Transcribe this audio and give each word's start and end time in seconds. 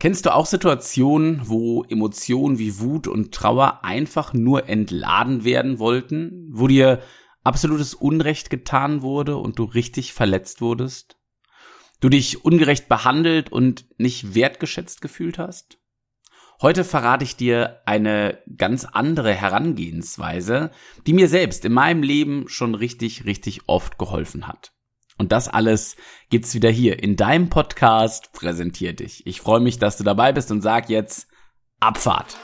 Kennst 0.00 0.24
du 0.24 0.34
auch 0.34 0.46
Situationen, 0.46 1.42
wo 1.44 1.84
Emotionen 1.84 2.58
wie 2.58 2.80
Wut 2.80 3.06
und 3.06 3.34
Trauer 3.34 3.84
einfach 3.84 4.32
nur 4.32 4.66
entladen 4.66 5.44
werden 5.44 5.78
wollten, 5.78 6.48
wo 6.50 6.66
dir 6.66 7.02
absolutes 7.44 7.92
Unrecht 7.92 8.48
getan 8.48 9.02
wurde 9.02 9.36
und 9.36 9.58
du 9.58 9.64
richtig 9.64 10.14
verletzt 10.14 10.62
wurdest? 10.62 11.18
Du 12.00 12.08
dich 12.08 12.46
ungerecht 12.46 12.88
behandelt 12.88 13.52
und 13.52 13.84
nicht 13.98 14.34
wertgeschätzt 14.34 15.02
gefühlt 15.02 15.36
hast? 15.36 15.76
Heute 16.62 16.84
verrate 16.84 17.24
ich 17.24 17.36
dir 17.36 17.82
eine 17.84 18.38
ganz 18.56 18.86
andere 18.86 19.34
Herangehensweise, 19.34 20.70
die 21.06 21.12
mir 21.12 21.28
selbst 21.28 21.66
in 21.66 21.74
meinem 21.74 22.02
Leben 22.02 22.48
schon 22.48 22.74
richtig, 22.74 23.26
richtig 23.26 23.68
oft 23.68 23.98
geholfen 23.98 24.46
hat. 24.46 24.72
Und 25.20 25.32
das 25.32 25.48
alles 25.48 25.96
gibt's 26.30 26.54
wieder 26.54 26.70
hier 26.70 27.02
in 27.02 27.14
deinem 27.14 27.50
Podcast 27.50 28.32
präsentiert 28.32 29.00
dich. 29.00 29.26
Ich 29.26 29.42
freue 29.42 29.60
mich, 29.60 29.78
dass 29.78 29.98
du 29.98 30.02
dabei 30.02 30.32
bist 30.32 30.50
und 30.50 30.62
sag 30.62 30.88
jetzt 30.88 31.28
Abfahrt. 31.78 32.38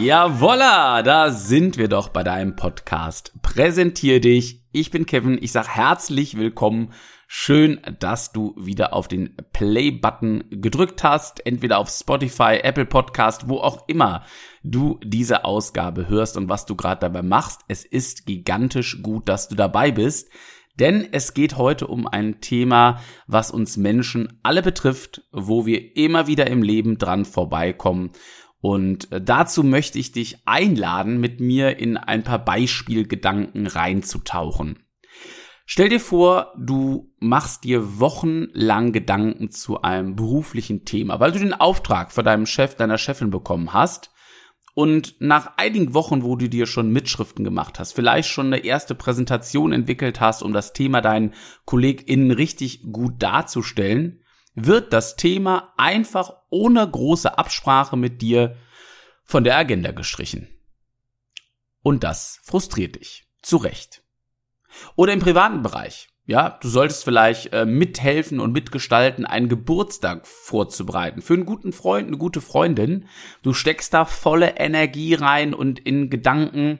Jawolla, 0.00 1.02
da 1.02 1.30
sind 1.30 1.76
wir 1.76 1.88
doch 1.88 2.08
bei 2.08 2.22
deinem 2.22 2.56
Podcast. 2.56 3.34
Präsentier 3.42 4.22
dich. 4.22 4.59
Ich 4.72 4.92
bin 4.92 5.04
Kevin. 5.04 5.36
Ich 5.42 5.50
sag 5.50 5.66
herzlich 5.66 6.36
willkommen. 6.36 6.92
Schön, 7.26 7.80
dass 7.98 8.30
du 8.30 8.54
wieder 8.56 8.92
auf 8.92 9.08
den 9.08 9.34
Play-Button 9.52 10.44
gedrückt 10.48 11.02
hast. 11.02 11.44
Entweder 11.44 11.78
auf 11.78 11.88
Spotify, 11.88 12.60
Apple 12.62 12.86
Podcast, 12.86 13.48
wo 13.48 13.56
auch 13.56 13.88
immer 13.88 14.24
du 14.62 15.00
diese 15.02 15.44
Ausgabe 15.44 16.08
hörst 16.08 16.36
und 16.36 16.48
was 16.48 16.66
du 16.66 16.76
gerade 16.76 17.00
dabei 17.00 17.22
machst. 17.22 17.62
Es 17.66 17.84
ist 17.84 18.26
gigantisch 18.26 19.02
gut, 19.02 19.28
dass 19.28 19.48
du 19.48 19.56
dabei 19.56 19.90
bist. 19.90 20.30
Denn 20.78 21.08
es 21.10 21.34
geht 21.34 21.56
heute 21.56 21.88
um 21.88 22.06
ein 22.06 22.40
Thema, 22.40 23.00
was 23.26 23.50
uns 23.50 23.76
Menschen 23.76 24.38
alle 24.44 24.62
betrifft, 24.62 25.22
wo 25.32 25.66
wir 25.66 25.96
immer 25.96 26.28
wieder 26.28 26.46
im 26.46 26.62
Leben 26.62 26.96
dran 26.96 27.24
vorbeikommen 27.24 28.12
und 28.60 29.10
äh, 29.10 29.20
dazu 29.20 29.64
möchte 29.64 29.98
ich 29.98 30.12
dich 30.12 30.38
einladen, 30.46 31.18
mit 31.18 31.40
mir 31.40 31.78
in 31.78 31.96
ein 31.96 32.22
paar 32.22 32.44
Beispielgedanken 32.44 33.66
reinzutauchen. 33.66 34.84
Stell 35.64 35.88
dir 35.88 36.00
vor, 36.00 36.52
du 36.58 37.14
machst 37.20 37.62
dir 37.62 38.00
wochenlang 38.00 38.92
Gedanken 38.92 39.50
zu 39.50 39.82
einem 39.82 40.16
beruflichen 40.16 40.84
Thema, 40.84 41.20
weil 41.20 41.32
du 41.32 41.38
den 41.38 41.54
Auftrag 41.54 42.10
von 42.10 42.24
deinem 42.24 42.46
Chef, 42.46 42.74
deiner 42.74 42.98
Chefin 42.98 43.30
bekommen 43.30 43.72
hast. 43.72 44.10
Und 44.74 45.16
nach 45.20 45.56
einigen 45.58 45.94
Wochen, 45.94 46.22
wo 46.22 46.36
du 46.36 46.48
dir 46.48 46.66
schon 46.66 46.90
Mitschriften 46.90 47.44
gemacht 47.44 47.78
hast, 47.78 47.92
vielleicht 47.92 48.28
schon 48.28 48.46
eine 48.46 48.64
erste 48.64 48.94
Präsentation 48.94 49.72
entwickelt 49.72 50.20
hast, 50.20 50.42
um 50.42 50.52
das 50.52 50.72
Thema 50.72 51.00
deinen 51.00 51.34
KollegInnen 51.66 52.30
richtig 52.30 52.82
gut 52.90 53.22
darzustellen, 53.22 54.24
wird 54.54 54.92
das 54.92 55.16
Thema 55.16 55.72
einfach 55.76 56.39
ohne 56.50 56.88
große 56.88 57.38
Absprache 57.38 57.96
mit 57.96 58.22
dir 58.22 58.56
von 59.24 59.44
der 59.44 59.56
Agenda 59.56 59.92
gestrichen. 59.92 60.48
Und 61.82 62.04
das 62.04 62.40
frustriert 62.42 62.96
dich. 62.96 63.26
Zu 63.42 63.56
Recht. 63.56 64.02
Oder 64.96 65.12
im 65.12 65.20
privaten 65.20 65.62
Bereich. 65.62 66.08
Ja, 66.26 66.58
du 66.62 66.68
solltest 66.68 67.02
vielleicht 67.02 67.52
äh, 67.52 67.64
mithelfen 67.64 68.38
und 68.38 68.52
mitgestalten, 68.52 69.26
einen 69.26 69.48
Geburtstag 69.48 70.26
vorzubereiten. 70.26 71.22
Für 71.22 71.34
einen 71.34 71.46
guten 71.46 71.72
Freund, 71.72 72.06
eine 72.06 72.18
gute 72.18 72.40
Freundin. 72.40 73.08
Du 73.42 73.52
steckst 73.52 73.92
da 73.94 74.04
volle 74.04 74.56
Energie 74.56 75.14
rein 75.14 75.54
und 75.54 75.80
in 75.80 76.08
Gedanken 76.08 76.78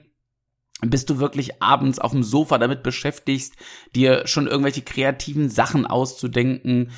bist 0.81 1.09
du 1.09 1.19
wirklich 1.19 1.61
abends 1.61 1.99
auf 1.99 2.11
dem 2.11 2.23
Sofa 2.23 2.57
damit 2.57 2.81
beschäftigst, 2.81 3.55
dir 3.93 4.25
schon 4.25 4.47
irgendwelche 4.47 4.81
kreativen 4.81 5.49
Sachen 5.49 5.85
auszudenken, 5.85 6.91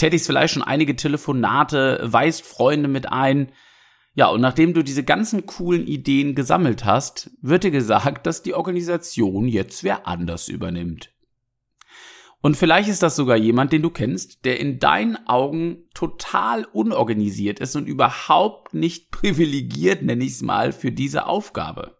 tätigst 0.00 0.26
vielleicht 0.26 0.54
schon 0.54 0.62
einige 0.62 0.96
Telefonate, 0.96 2.00
weist 2.02 2.44
Freunde 2.44 2.88
mit 2.88 3.10
ein. 3.12 3.52
Ja, 4.14 4.28
und 4.28 4.40
nachdem 4.40 4.74
du 4.74 4.82
diese 4.82 5.04
ganzen 5.04 5.46
coolen 5.46 5.86
Ideen 5.86 6.34
gesammelt 6.34 6.84
hast, 6.84 7.30
wird 7.42 7.64
dir 7.64 7.70
gesagt, 7.70 8.26
dass 8.26 8.42
die 8.42 8.54
Organisation 8.54 9.46
jetzt 9.46 9.84
wer 9.84 10.06
anders 10.06 10.48
übernimmt. 10.48 11.12
Und 12.42 12.56
vielleicht 12.56 12.88
ist 12.88 13.02
das 13.02 13.16
sogar 13.16 13.36
jemand, 13.36 13.72
den 13.72 13.82
du 13.82 13.90
kennst, 13.90 14.46
der 14.46 14.58
in 14.58 14.78
deinen 14.78 15.28
Augen 15.28 15.84
total 15.92 16.64
unorganisiert 16.64 17.60
ist 17.60 17.76
und 17.76 17.86
überhaupt 17.86 18.72
nicht 18.72 19.10
privilegiert, 19.10 20.02
nenne 20.02 20.24
ich 20.24 20.32
es 20.32 20.42
mal, 20.42 20.72
für 20.72 20.90
diese 20.90 21.26
Aufgabe. 21.26 21.99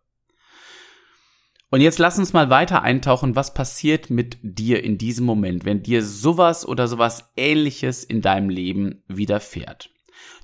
Und 1.70 1.80
jetzt 1.80 2.00
lass 2.00 2.18
uns 2.18 2.32
mal 2.32 2.50
weiter 2.50 2.82
eintauchen, 2.82 3.36
was 3.36 3.54
passiert 3.54 4.10
mit 4.10 4.38
dir 4.42 4.82
in 4.82 4.98
diesem 4.98 5.24
Moment, 5.24 5.64
wenn 5.64 5.84
dir 5.84 6.04
sowas 6.04 6.66
oder 6.66 6.88
sowas 6.88 7.30
ähnliches 7.36 8.02
in 8.02 8.22
deinem 8.22 8.50
Leben 8.50 9.04
widerfährt. 9.06 9.90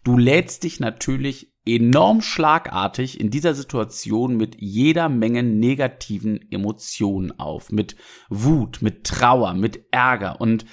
Du 0.04 0.16
lädst 0.16 0.62
dich 0.62 0.78
natürlich 0.78 1.52
enorm 1.66 2.22
schlagartig 2.22 3.20
in 3.20 3.30
dieser 3.30 3.54
Situation 3.54 4.36
mit 4.36 4.54
jeder 4.60 5.08
Menge 5.08 5.42
negativen 5.42 6.40
Emotionen 6.52 7.36
auf, 7.40 7.72
mit 7.72 7.96
Wut, 8.28 8.82
mit 8.82 9.02
Trauer, 9.02 9.54
mit 9.54 9.84
Ärger 9.90 10.40
und 10.40 10.64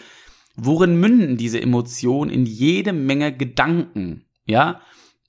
worin 0.55 0.99
münden 0.99 1.35
diese 1.35 1.59
Emotionen 1.59 2.29
in 2.29 2.45
jede 2.45 2.93
Menge 2.93 3.35
Gedanken, 3.35 4.25
ja? 4.45 4.81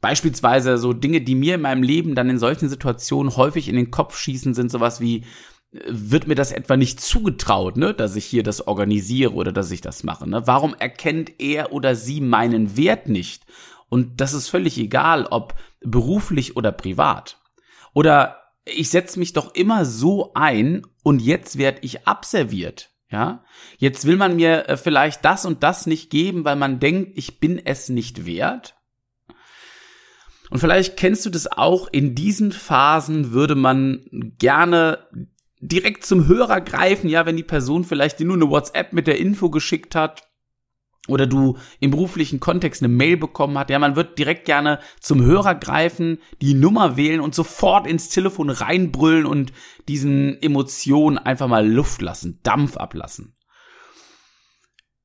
Beispielsweise 0.04 0.76
so 0.76 0.92
Dinge, 0.92 1.22
die 1.22 1.34
mir 1.34 1.54
in 1.54 1.62
meinem 1.62 1.82
Leben 1.82 2.15
dann 2.15 2.28
in 2.28 2.38
solchen 2.38 2.69
Situationen 2.69 3.38
häufig 3.38 3.70
in 3.70 3.75
den 3.75 3.91
Kopf 3.91 4.19
schießen, 4.19 4.53
sind 4.53 4.70
sowas 4.70 5.00
wie, 5.00 5.25
äh, 5.72 5.81
wird 5.87 6.26
mir 6.26 6.34
das 6.34 6.53
etwa 6.53 6.76
nicht 6.76 7.00
zugetraut, 7.00 7.78
ne, 7.78 7.94
dass 7.94 8.15
ich 8.15 8.26
hier 8.26 8.42
das 8.42 8.66
organisiere 8.66 9.32
oder 9.32 9.50
dass 9.50 9.70
ich 9.70 9.81
das 9.81 10.04
mache, 10.04 10.28
ne? 10.28 10.47
Warum 10.47 10.75
erkennt 10.75 11.41
er 11.41 11.72
oder 11.72 11.97
sie 11.97 12.20
meinen 12.20 12.76
Wert 12.76 13.09
nicht? 13.09 13.47
Und 13.88 14.20
das 14.20 14.34
ist 14.34 14.50
völlig 14.50 14.76
egal, 14.76 15.25
ob 15.25 15.54
beruflich 15.81 16.54
oder 16.54 16.71
privat. 16.71 17.38
Oder 17.94 18.42
ich 18.66 18.91
setze 18.91 19.19
mich 19.19 19.32
doch 19.32 19.54
immer 19.54 19.86
so 19.86 20.32
ein 20.34 20.86
und 21.03 21.22
jetzt 21.22 21.56
werde 21.56 21.78
ich 21.81 22.06
abserviert. 22.06 22.91
Ja, 23.10 23.42
jetzt 23.78 24.04
will 24.04 24.16
man 24.16 24.36
mir 24.36 24.69
äh, 24.69 24.76
vielleicht 24.76 25.25
das 25.25 25.47
und 25.47 25.62
das 25.62 25.86
nicht 25.86 26.10
geben, 26.10 26.44
weil 26.44 26.56
man 26.56 26.78
denkt, 26.78 27.12
ich 27.16 27.41
bin 27.41 27.59
es 27.65 27.88
nicht 27.88 28.26
wert. 28.26 28.75
Und 30.54 30.60
vielleicht 30.60 30.97
kennst 30.97 31.26
du 31.26 31.31
das 31.31 31.50
auch, 31.50 31.88
in 31.91 32.15
diesen 32.15 32.53
Phasen 32.53 33.32
würde 33.32 33.56
man 33.56 34.06
gerne 34.38 35.00
direkt 35.59 36.06
zum 36.06 36.28
Hörer 36.28 36.60
greifen, 36.60 37.10
ja, 37.10 37.26
wenn 37.26 37.37
die 37.37 37.42
Person 37.42 37.82
vielleicht 37.82 38.20
dir 38.20 38.26
nur 38.26 38.37
eine 38.37 38.48
WhatsApp 38.48 38.92
mit 38.92 39.09
der 39.09 39.19
Info 39.19 39.50
geschickt 39.50 39.97
hat 39.97 40.22
oder 41.09 41.26
du 41.26 41.59
im 41.81 41.91
beruflichen 41.91 42.38
Kontext 42.38 42.84
eine 42.84 42.94
Mail 42.94 43.16
bekommen 43.16 43.59
hast, 43.59 43.69
ja, 43.69 43.81
man 43.81 43.97
wird 43.97 44.16
direkt 44.16 44.44
gerne 44.44 44.78
zum 45.00 45.25
Hörer 45.25 45.56
greifen, 45.56 46.19
die 46.41 46.54
Nummer 46.54 46.97
wählen 46.97 47.21
und 47.21 47.34
sofort 47.34 47.88
ins 47.88 48.09
Telefon 48.09 48.48
reinbrüllen 48.48 49.26
und 49.26 49.53
diesen 49.88 50.41
Emotionen 50.41 51.19
einfach 51.19 51.48
mal 51.48 51.69
Luft 51.69 52.00
lassen, 52.00 52.38
Dampf 52.44 52.76
ablassen. 52.76 53.34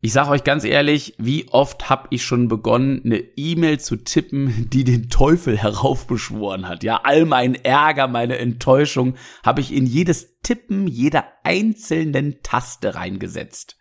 Ich 0.02 0.14
sage 0.14 0.30
euch 0.30 0.46
ganz 0.46 0.64
ehrlich, 0.64 1.16
wie 1.18 1.50
oft 1.50 1.90
habe 1.90 2.08
ich 2.12 2.24
schon 2.24 2.48
begonnen, 2.48 3.02
eine 3.04 3.20
E-Mail 3.36 3.82
zu 3.82 3.98
tippen, 3.98 4.70
die 4.74 4.86
den 4.86 5.10
Teufel 5.10 5.58
heraufbeschworen 5.58 6.70
hat. 6.70 6.84
Ja, 6.84 7.02
all 7.04 7.26
mein 7.26 7.56
Ärger, 7.56 8.08
meine 8.08 8.38
Enttäuschung 8.38 9.16
habe 9.44 9.60
ich 9.60 9.74
in 9.74 9.86
jedes 9.86 10.40
Tippen 10.42 10.88
jeder 10.88 11.26
einzelnen 11.44 12.42
Taste 12.44 12.96
reingesetzt. 12.96 13.78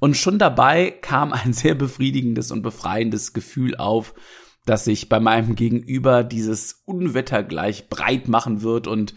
Und 0.00 0.16
schon 0.16 0.38
dabei 0.38 0.90
kam 0.90 1.34
ein 1.34 1.52
sehr 1.52 1.74
befriedigendes 1.74 2.50
und 2.50 2.62
befreiendes 2.62 3.34
Gefühl 3.34 3.76
auf, 3.76 4.14
dass 4.64 4.84
sich 4.84 5.10
bei 5.10 5.20
meinem 5.20 5.54
Gegenüber 5.54 6.24
dieses 6.24 6.82
Unwetter 6.86 7.42
gleich 7.42 7.90
breit 7.90 8.26
machen 8.26 8.62
wird 8.62 8.86
und 8.86 9.14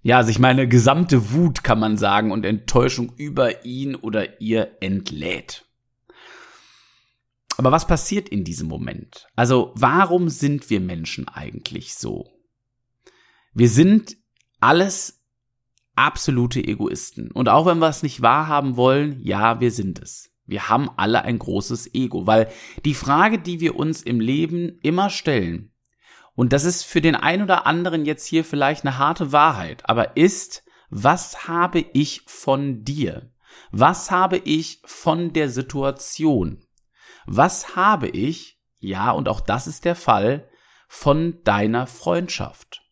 ja, 0.00 0.22
sich 0.22 0.38
meine 0.38 0.68
gesamte 0.68 1.32
Wut, 1.32 1.64
kann 1.64 1.80
man 1.80 1.96
sagen, 1.96 2.30
und 2.30 2.44
Enttäuschung 2.44 3.12
über 3.16 3.64
ihn 3.64 3.94
oder 3.94 4.40
ihr 4.40 4.76
entlädt. 4.80 5.64
Aber 7.56 7.72
was 7.72 7.86
passiert 7.86 8.28
in 8.28 8.44
diesem 8.44 8.68
Moment? 8.68 9.26
Also 9.36 9.72
warum 9.76 10.28
sind 10.28 10.70
wir 10.70 10.80
Menschen 10.80 11.28
eigentlich 11.28 11.94
so? 11.94 12.30
Wir 13.52 13.68
sind 13.68 14.16
alles 14.60 15.24
absolute 15.94 16.62
Egoisten. 16.62 17.30
Und 17.30 17.48
auch 17.48 17.66
wenn 17.66 17.78
wir 17.78 17.88
es 17.88 18.02
nicht 18.02 18.22
wahrhaben 18.22 18.76
wollen, 18.76 19.20
ja, 19.22 19.60
wir 19.60 19.70
sind 19.70 20.00
es. 20.00 20.30
Wir 20.46 20.68
haben 20.68 20.90
alle 20.96 21.22
ein 21.22 21.38
großes 21.38 21.94
Ego, 21.94 22.26
weil 22.26 22.50
die 22.84 22.94
Frage, 22.94 23.38
die 23.38 23.60
wir 23.60 23.76
uns 23.76 24.02
im 24.02 24.20
Leben 24.20 24.78
immer 24.82 25.08
stellen, 25.08 25.70
und 26.34 26.52
das 26.52 26.64
ist 26.64 26.82
für 26.82 27.00
den 27.00 27.14
einen 27.14 27.44
oder 27.44 27.66
anderen 27.66 28.04
jetzt 28.04 28.26
hier 28.26 28.44
vielleicht 28.44 28.84
eine 28.84 28.98
harte 28.98 29.30
Wahrheit, 29.30 29.88
aber 29.88 30.16
ist, 30.16 30.64
was 30.90 31.46
habe 31.46 31.84
ich 31.92 32.22
von 32.26 32.82
dir? 32.84 33.30
Was 33.70 34.10
habe 34.10 34.38
ich 34.38 34.80
von 34.84 35.32
der 35.32 35.48
Situation? 35.48 36.63
Was 37.26 37.76
habe 37.76 38.08
ich 38.08 38.54
ja, 38.84 39.12
und 39.12 39.28
auch 39.28 39.40
das 39.40 39.66
ist 39.66 39.86
der 39.86 39.96
Fall, 39.96 40.48
von 40.88 41.42
deiner 41.42 41.86
Freundschaft. 41.86 42.82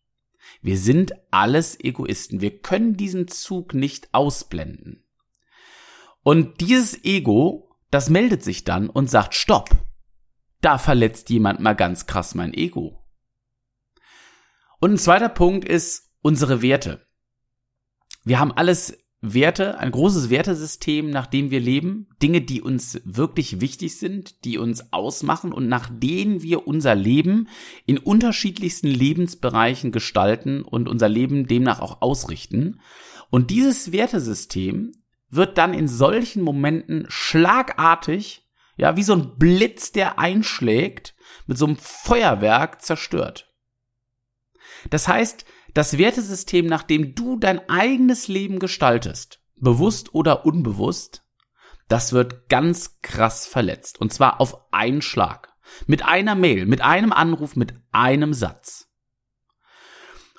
Wir 0.62 0.78
sind 0.78 1.12
alles 1.30 1.78
Egoisten. 1.78 2.40
Wir 2.40 2.60
können 2.60 2.96
diesen 2.96 3.28
Zug 3.28 3.74
nicht 3.74 4.08
ausblenden. 4.14 5.04
Und 6.22 6.62
dieses 6.62 7.04
Ego, 7.04 7.76
das 7.90 8.08
meldet 8.08 8.42
sich 8.42 8.64
dann 8.64 8.88
und 8.88 9.10
sagt, 9.10 9.34
stopp. 9.34 9.68
Da 10.62 10.78
verletzt 10.78 11.28
jemand 11.28 11.60
mal 11.60 11.74
ganz 11.74 12.06
krass 12.06 12.34
mein 12.34 12.54
Ego. 12.54 13.04
Und 14.80 14.92
ein 14.92 14.98
zweiter 14.98 15.28
Punkt 15.28 15.68
ist 15.68 16.10
unsere 16.22 16.62
Werte. 16.62 17.06
Wir 18.24 18.38
haben 18.38 18.52
alles 18.52 18.96
Werte, 19.24 19.78
ein 19.78 19.92
großes 19.92 20.30
Wertesystem, 20.30 21.08
nach 21.08 21.28
dem 21.28 21.52
wir 21.52 21.60
leben, 21.60 22.08
Dinge, 22.20 22.40
die 22.40 22.60
uns 22.60 23.00
wirklich 23.04 23.60
wichtig 23.60 23.96
sind, 23.96 24.44
die 24.44 24.58
uns 24.58 24.92
ausmachen 24.92 25.52
und 25.52 25.68
nach 25.68 25.88
denen 25.92 26.42
wir 26.42 26.66
unser 26.66 26.96
Leben 26.96 27.48
in 27.86 27.98
unterschiedlichsten 27.98 28.88
Lebensbereichen 28.88 29.92
gestalten 29.92 30.62
und 30.62 30.88
unser 30.88 31.08
Leben 31.08 31.46
demnach 31.46 31.78
auch 31.78 32.02
ausrichten. 32.02 32.80
Und 33.30 33.50
dieses 33.50 33.92
Wertesystem 33.92 34.92
wird 35.30 35.56
dann 35.56 35.72
in 35.72 35.86
solchen 35.86 36.42
Momenten 36.42 37.06
schlagartig, 37.08 38.42
ja, 38.76 38.96
wie 38.96 39.04
so 39.04 39.12
ein 39.12 39.38
Blitz, 39.38 39.92
der 39.92 40.18
einschlägt, 40.18 41.14
mit 41.46 41.56
so 41.56 41.66
einem 41.66 41.76
Feuerwerk 41.76 42.82
zerstört. 42.82 43.54
Das 44.90 45.06
heißt, 45.06 45.44
das 45.74 45.98
Wertesystem, 45.98 46.66
nach 46.66 46.82
dem 46.82 47.14
du 47.14 47.38
dein 47.38 47.68
eigenes 47.68 48.28
Leben 48.28 48.58
gestaltest, 48.58 49.40
bewusst 49.56 50.14
oder 50.14 50.44
unbewusst, 50.44 51.24
das 51.88 52.12
wird 52.12 52.48
ganz 52.48 53.00
krass 53.02 53.46
verletzt. 53.46 54.00
Und 54.00 54.12
zwar 54.12 54.40
auf 54.40 54.72
einen 54.72 55.02
Schlag. 55.02 55.52
Mit 55.86 56.04
einer 56.04 56.34
Mail, 56.34 56.66
mit 56.66 56.82
einem 56.82 57.12
Anruf, 57.12 57.56
mit 57.56 57.74
einem 57.92 58.34
Satz. 58.34 58.88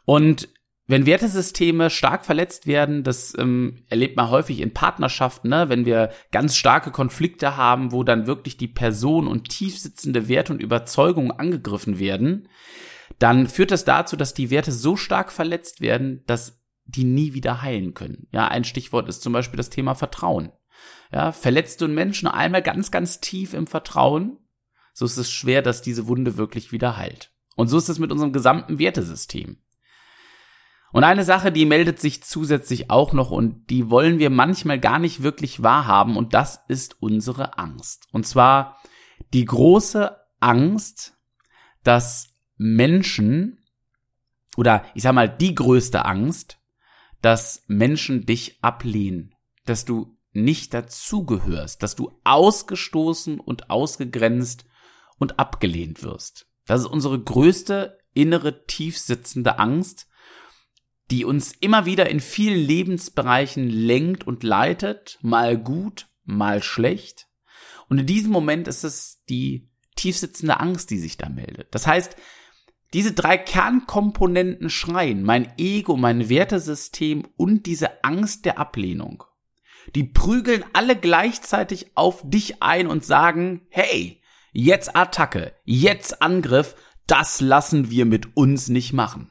Und 0.05 0.49
wenn 0.85 1.05
Wertesysteme 1.05 1.89
stark 1.89 2.25
verletzt 2.25 2.67
werden, 2.67 3.03
das 3.03 3.33
ähm, 3.37 3.85
erlebt 3.89 4.17
man 4.17 4.29
häufig 4.29 4.59
in 4.59 4.73
Partnerschaften, 4.73 5.49
ne? 5.49 5.69
wenn 5.69 5.85
wir 5.85 6.11
ganz 6.31 6.57
starke 6.57 6.91
Konflikte 6.91 7.55
haben, 7.55 7.93
wo 7.93 8.03
dann 8.03 8.27
wirklich 8.27 8.57
die 8.57 8.67
Person 8.67 9.27
und 9.27 9.47
tiefsitzende 9.47 10.27
Werte 10.27 10.51
und 10.53 10.61
Überzeugungen 10.61 11.31
angegriffen 11.31 11.99
werden, 11.99 12.49
dann 13.19 13.47
führt 13.47 13.71
das 13.71 13.85
dazu, 13.85 14.15
dass 14.15 14.33
die 14.33 14.49
Werte 14.49 14.71
so 14.71 14.95
stark 14.95 15.31
verletzt 15.31 15.81
werden, 15.81 16.23
dass 16.25 16.61
die 16.85 17.03
nie 17.03 17.33
wieder 17.33 17.61
heilen 17.61 17.93
können. 17.93 18.27
Ja, 18.31 18.47
ein 18.47 18.63
Stichwort 18.63 19.07
ist 19.07 19.21
zum 19.21 19.33
Beispiel 19.33 19.57
das 19.57 19.69
Thema 19.69 19.95
Vertrauen. 19.95 20.51
Ja, 21.11 21.31
verletzt 21.31 21.81
du 21.81 21.85
einen 21.85 21.93
Menschen 21.93 22.27
einmal 22.27 22.61
ganz, 22.61 22.91
ganz 22.91 23.21
tief 23.21 23.53
im 23.53 23.67
Vertrauen, 23.67 24.39
so 24.93 25.05
ist 25.05 25.17
es 25.17 25.31
schwer, 25.31 25.61
dass 25.61 25.81
diese 25.81 26.07
Wunde 26.07 26.37
wirklich 26.37 26.71
wieder 26.71 26.97
heilt. 26.97 27.31
Und 27.55 27.67
so 27.67 27.77
ist 27.77 27.89
es 27.89 27.99
mit 27.99 28.11
unserem 28.11 28.33
gesamten 28.33 28.79
Wertesystem. 28.79 29.57
Und 30.91 31.03
eine 31.03 31.23
Sache, 31.23 31.51
die 31.51 31.65
meldet 31.65 31.99
sich 31.99 32.23
zusätzlich 32.23 32.91
auch 32.91 33.13
noch 33.13 33.31
und 33.31 33.71
die 33.71 33.89
wollen 33.89 34.19
wir 34.19 34.29
manchmal 34.29 34.79
gar 34.79 34.99
nicht 34.99 35.23
wirklich 35.23 35.63
wahrhaben 35.63 36.17
und 36.17 36.35
das 36.35 36.63
ist 36.67 37.01
unsere 37.01 37.57
Angst. 37.57 38.07
Und 38.11 38.27
zwar 38.27 38.77
die 39.33 39.45
große 39.45 40.15
Angst, 40.39 41.17
dass 41.83 42.32
Menschen 42.63 43.59
oder 44.55 44.85
ich 44.95 45.03
sag 45.03 45.13
mal 45.13 45.27
die 45.27 45.53
größte 45.53 46.05
Angst, 46.05 46.59
dass 47.21 47.63
Menschen 47.67 48.25
dich 48.25 48.63
ablehnen, 48.63 49.35
dass 49.65 49.83
du 49.83 50.17
nicht 50.31 50.73
dazugehörst, 50.73 51.83
dass 51.83 51.95
du 51.95 52.17
ausgestoßen 52.23 53.41
und 53.41 53.69
ausgegrenzt 53.69 54.65
und 55.19 55.39
abgelehnt 55.39 56.03
wirst. 56.03 56.47
Das 56.65 56.79
ist 56.81 56.87
unsere 56.87 57.21
größte 57.21 57.97
innere 58.13 58.65
tiefsitzende 58.65 59.59
Angst, 59.59 60.07
die 61.11 61.25
uns 61.25 61.51
immer 61.59 61.85
wieder 61.85 62.09
in 62.09 62.21
vielen 62.21 62.59
Lebensbereichen 62.59 63.69
lenkt 63.69 64.25
und 64.25 64.41
leitet, 64.43 65.19
mal 65.21 65.57
gut, 65.57 66.07
mal 66.23 66.63
schlecht. 66.63 67.27
Und 67.89 67.99
in 67.99 68.05
diesem 68.05 68.31
Moment 68.31 68.69
ist 68.69 68.85
es 68.85 69.21
die 69.27 69.69
tiefsitzende 69.97 70.61
Angst, 70.61 70.91
die 70.91 70.97
sich 70.97 71.17
da 71.17 71.27
meldet. 71.27 71.75
Das 71.75 71.85
heißt, 71.85 72.15
diese 72.93 73.13
drei 73.13 73.37
Kernkomponenten 73.37 74.69
schreien, 74.69 75.23
mein 75.23 75.51
Ego, 75.57 75.97
mein 75.97 76.29
Wertesystem 76.29 77.27
und 77.35 77.65
diese 77.65 78.03
Angst 78.03 78.45
der 78.45 78.59
Ablehnung. 78.59 79.23
Die 79.95 80.03
prügeln 80.03 80.63
alle 80.73 80.95
gleichzeitig 80.95 81.91
auf 81.95 82.21
dich 82.23 82.61
ein 82.61 82.87
und 82.87 83.03
sagen, 83.03 83.67
hey, 83.69 84.21
jetzt 84.51 84.95
Attacke, 84.95 85.53
jetzt 85.65 86.21
Angriff, 86.21 86.75
das 87.07 87.41
lassen 87.41 87.89
wir 87.89 88.05
mit 88.05 88.37
uns 88.37 88.69
nicht 88.69 88.93
machen. 88.93 89.29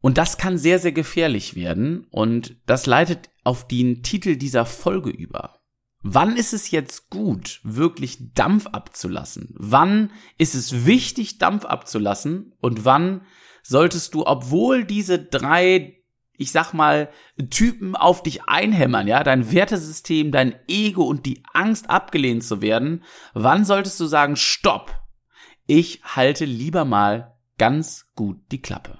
Und 0.00 0.18
das 0.18 0.36
kann 0.36 0.58
sehr, 0.58 0.78
sehr 0.78 0.92
gefährlich 0.92 1.54
werden 1.54 2.06
und 2.10 2.56
das 2.66 2.84
leitet 2.84 3.30
auf 3.42 3.66
den 3.66 4.02
Titel 4.02 4.36
dieser 4.36 4.66
Folge 4.66 5.08
über. 5.08 5.60
Wann 6.06 6.36
ist 6.36 6.52
es 6.52 6.70
jetzt 6.70 7.08
gut, 7.08 7.60
wirklich 7.62 8.34
Dampf 8.34 8.66
abzulassen? 8.66 9.54
Wann 9.56 10.12
ist 10.36 10.54
es 10.54 10.84
wichtig, 10.84 11.38
Dampf 11.38 11.64
abzulassen? 11.64 12.52
Und 12.60 12.84
wann 12.84 13.22
solltest 13.62 14.12
du, 14.12 14.26
obwohl 14.26 14.84
diese 14.84 15.18
drei, 15.18 16.04
ich 16.36 16.52
sag 16.52 16.74
mal, 16.74 17.08
Typen 17.48 17.96
auf 17.96 18.22
dich 18.22 18.44
einhämmern, 18.44 19.08
ja, 19.08 19.24
dein 19.24 19.50
Wertesystem, 19.50 20.30
dein 20.30 20.54
Ego 20.68 21.04
und 21.04 21.24
die 21.24 21.42
Angst 21.54 21.88
abgelehnt 21.88 22.44
zu 22.44 22.60
werden, 22.60 23.02
wann 23.32 23.64
solltest 23.64 23.98
du 23.98 24.04
sagen, 24.04 24.36
stopp, 24.36 24.94
ich 25.66 26.02
halte 26.04 26.44
lieber 26.44 26.84
mal 26.84 27.34
ganz 27.56 28.10
gut 28.14 28.36
die 28.52 28.60
Klappe? 28.60 28.98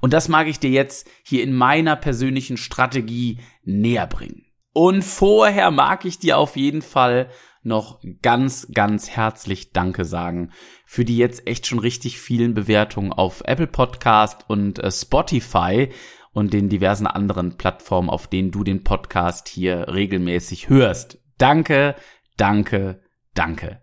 Und 0.00 0.12
das 0.12 0.26
mag 0.28 0.48
ich 0.48 0.58
dir 0.58 0.70
jetzt 0.70 1.08
hier 1.22 1.44
in 1.44 1.52
meiner 1.52 1.94
persönlichen 1.94 2.56
Strategie 2.56 3.38
näher 3.62 4.08
bringen. 4.08 4.45
Und 4.76 5.04
vorher 5.04 5.70
mag 5.70 6.04
ich 6.04 6.18
dir 6.18 6.36
auf 6.36 6.54
jeden 6.54 6.82
Fall 6.82 7.30
noch 7.62 7.98
ganz, 8.20 8.68
ganz 8.74 9.08
herzlich 9.08 9.72
Danke 9.72 10.04
sagen 10.04 10.50
für 10.84 11.06
die 11.06 11.16
jetzt 11.16 11.46
echt 11.46 11.66
schon 11.66 11.78
richtig 11.78 12.20
vielen 12.20 12.52
Bewertungen 12.52 13.10
auf 13.10 13.40
Apple 13.46 13.68
Podcast 13.68 14.44
und 14.48 14.78
äh, 14.78 14.90
Spotify 14.92 15.88
und 16.34 16.52
den 16.52 16.68
diversen 16.68 17.06
anderen 17.06 17.56
Plattformen, 17.56 18.10
auf 18.10 18.26
denen 18.26 18.50
du 18.50 18.64
den 18.64 18.84
Podcast 18.84 19.48
hier 19.48 19.88
regelmäßig 19.88 20.68
hörst. 20.68 21.22
Danke, 21.38 21.94
danke, 22.36 23.00
danke. 23.32 23.80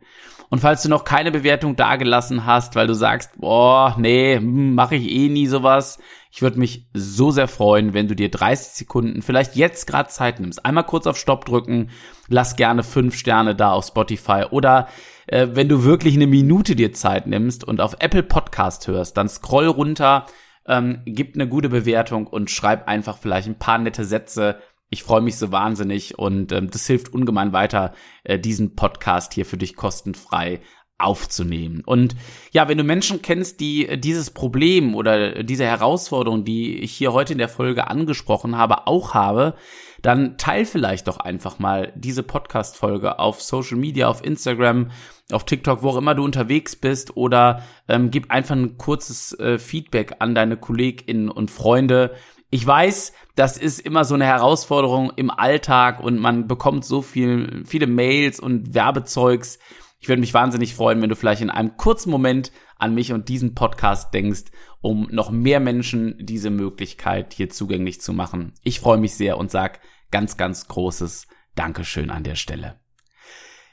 Und 0.53 0.59
falls 0.59 0.83
du 0.83 0.89
noch 0.89 1.03
keine 1.03 1.31
Bewertung 1.31 1.75
dagelassen 1.75 2.45
hast, 2.45 2.75
weil 2.75 2.85
du 2.85 2.93
sagst, 2.93 3.31
boah, 3.37 3.95
nee, 3.97 4.35
hm, 4.35 4.75
mache 4.75 4.95
ich 4.95 5.09
eh 5.09 5.27
nie 5.27 5.47
sowas, 5.47 5.97
ich 6.31 6.43
würde 6.43 6.59
mich 6.59 6.85
so 6.93 7.31
sehr 7.31 7.47
freuen, 7.47 7.95
wenn 7.95 8.07
du 8.07 8.15
dir 8.15 8.29
30 8.29 8.73
Sekunden, 8.73 9.23
vielleicht 9.23 9.55
jetzt 9.55 9.87
gerade 9.87 10.09
Zeit 10.09 10.39
nimmst. 10.39 10.63
Einmal 10.63 10.83
kurz 10.83 11.07
auf 11.07 11.17
Stopp 11.17 11.45
drücken, 11.45 11.89
lass 12.27 12.55
gerne 12.55 12.83
fünf 12.83 13.15
Sterne 13.17 13.55
da 13.55 13.71
auf 13.71 13.87
Spotify 13.87 14.43
oder 14.51 14.89
äh, 15.25 15.47
wenn 15.53 15.69
du 15.69 15.85
wirklich 15.85 16.13
eine 16.13 16.27
Minute 16.27 16.75
dir 16.75 16.93
Zeit 16.93 17.25
nimmst 17.25 17.63
und 17.63 17.81
auf 17.81 17.95
Apple 17.97 18.21
Podcast 18.21 18.87
hörst, 18.87 19.17
dann 19.17 19.29
scroll 19.29 19.65
runter, 19.65 20.27
ähm, 20.67 21.01
gib 21.05 21.33
eine 21.33 21.49
gute 21.49 21.69
Bewertung 21.69 22.27
und 22.27 22.51
schreib 22.51 22.87
einfach 22.87 23.17
vielleicht 23.17 23.47
ein 23.47 23.57
paar 23.57 23.79
nette 23.79 24.05
Sätze 24.05 24.59
ich 24.93 25.03
freue 25.03 25.21
mich 25.21 25.37
so 25.37 25.51
wahnsinnig 25.51 26.19
und 26.19 26.51
ähm, 26.51 26.69
das 26.69 26.85
hilft 26.85 27.11
ungemein 27.11 27.51
weiter, 27.51 27.93
äh, 28.23 28.37
diesen 28.37 28.75
Podcast 28.75 29.33
hier 29.33 29.45
für 29.45 29.57
dich 29.57 29.75
kostenfrei 29.75 30.61
aufzunehmen. 30.99 31.81
Und 31.83 32.15
ja, 32.51 32.69
wenn 32.69 32.77
du 32.77 32.83
Menschen 32.83 33.23
kennst, 33.23 33.59
die 33.59 33.87
äh, 33.87 33.97
dieses 33.97 34.29
Problem 34.29 34.93
oder 34.93 35.43
diese 35.43 35.65
Herausforderung, 35.65 36.45
die 36.45 36.77
ich 36.77 36.93
hier 36.93 37.11
heute 37.11 37.33
in 37.33 37.39
der 37.39 37.49
Folge 37.49 37.87
angesprochen 37.87 38.55
habe, 38.55 38.85
auch 38.87 39.15
habe, 39.15 39.55
dann 40.03 40.37
teil 40.37 40.65
vielleicht 40.65 41.07
doch 41.07 41.17
einfach 41.17 41.57
mal 41.57 41.91
diese 41.95 42.21
Podcast-Folge 42.21 43.17
auf 43.17 43.41
Social 43.41 43.77
Media, 43.77 44.09
auf 44.09 44.23
Instagram, 44.23 44.91
auf 45.31 45.45
TikTok, 45.45 45.81
wo 45.81 45.89
auch 45.89 45.97
immer 45.97 46.13
du 46.13 46.23
unterwegs 46.23 46.75
bist 46.75 47.17
oder 47.17 47.63
ähm, 47.87 48.11
gib 48.11 48.29
einfach 48.29 48.55
ein 48.55 48.77
kurzes 48.77 49.37
äh, 49.39 49.57
Feedback 49.57 50.17
an 50.19 50.35
deine 50.35 50.57
KollegInnen 50.57 51.31
und 51.31 51.49
Freunde, 51.49 52.13
ich 52.53 52.67
weiß, 52.67 53.13
das 53.33 53.57
ist 53.57 53.79
immer 53.79 54.05
so 54.05 54.13
eine 54.13 54.27
Herausforderung 54.27 55.11
im 55.15 55.31
Alltag 55.31 55.99
und 55.99 56.19
man 56.19 56.47
bekommt 56.47 56.85
so 56.85 57.01
viel, 57.01 57.63
viele 57.65 57.87
Mails 57.87 58.39
und 58.39 58.75
Werbezeugs. 58.75 59.57
Ich 59.99 60.07
würde 60.07 60.19
mich 60.19 60.35
wahnsinnig 60.35 60.75
freuen, 60.75 61.01
wenn 61.01 61.09
du 61.09 61.15
vielleicht 61.15 61.41
in 61.41 61.49
einem 61.49 61.77
kurzen 61.77 62.11
Moment 62.11 62.51
an 62.77 62.93
mich 62.93 63.11
und 63.11 63.27
diesen 63.27 63.55
Podcast 63.55 64.13
denkst, 64.13 64.51
um 64.81 65.07
noch 65.09 65.31
mehr 65.31 65.59
Menschen 65.59 66.15
diese 66.19 66.51
Möglichkeit 66.51 67.33
hier 67.33 67.49
zugänglich 67.49 68.01
zu 68.01 68.13
machen. 68.13 68.53
Ich 68.61 68.79
freue 68.79 68.99
mich 68.99 69.15
sehr 69.15 69.39
und 69.39 69.49
sag 69.49 69.79
ganz, 70.11 70.37
ganz 70.37 70.67
großes 70.67 71.25
Dankeschön 71.55 72.11
an 72.11 72.23
der 72.23 72.35
Stelle. 72.35 72.79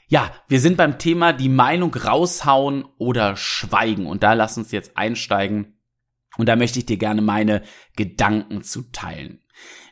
Ja, 0.07 0.31
wir 0.47 0.59
sind 0.59 0.75
beim 0.75 0.97
Thema 0.97 1.33
die 1.33 1.49
Meinung 1.49 1.93
raushauen 1.93 2.85
oder 2.97 3.35
schweigen 3.35 4.07
und 4.07 4.23
da 4.23 4.33
lass 4.33 4.57
uns 4.57 4.71
jetzt 4.71 4.97
einsteigen 4.97 5.77
und 6.37 6.47
da 6.47 6.55
möchte 6.55 6.79
ich 6.79 6.85
dir 6.85 6.97
gerne 6.97 7.21
meine 7.21 7.61
Gedanken 7.95 8.63
zu 8.63 8.91
teilen. 8.91 9.41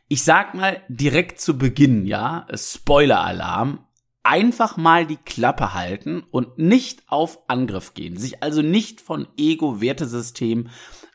Ich 0.08 0.24
sag 0.24 0.56
mal 0.56 0.82
direkt 0.88 1.40
zu 1.40 1.58
Beginn, 1.58 2.06
ja, 2.06 2.48
Spoiler-Alarm. 2.54 3.86
einfach 4.24 4.78
mal 4.78 5.06
die 5.06 5.18
Klappe 5.18 5.74
halten 5.74 6.24
und 6.32 6.58
nicht 6.58 7.04
auf 7.08 7.40
Angriff 7.48 7.94
gehen, 7.94 8.18
sich 8.18 8.44
also 8.44 8.62
nicht 8.62 9.02
von 9.02 9.28
Ego-Wertesystem 9.38 10.70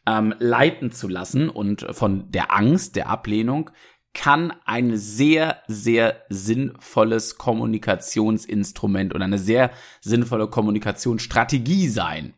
ähm, 0.06 0.34
leiten 0.38 0.90
zu 0.90 1.08
lassen 1.08 1.48
und 1.48 1.86
von 1.92 2.30
der 2.30 2.52
Angst, 2.54 2.96
der 2.96 3.08
Ablehnung, 3.08 3.70
kann 4.14 4.52
ein 4.64 4.96
sehr, 4.96 5.58
sehr 5.66 6.22
sinnvolles 6.28 7.36
Kommunikationsinstrument 7.36 9.12
und 9.12 9.22
eine 9.22 9.38
sehr 9.38 9.70
sinnvolle 10.00 10.48
Kommunikationsstrategie 10.48 11.88
sein. 11.88 12.34